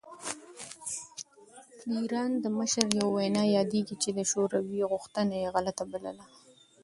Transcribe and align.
د 1.89 1.93
ایران 2.01 2.31
د 2.43 2.45
مشر 2.57 2.87
یوه 2.99 3.13
وینا 3.17 3.43
یادېږي 3.57 3.95
چې 4.03 4.09
د 4.17 4.19
شوروي 4.31 4.81
غوښتنه 4.91 5.33
یې 5.41 5.51
غلطه 5.55 5.83
بللې. 5.91 6.25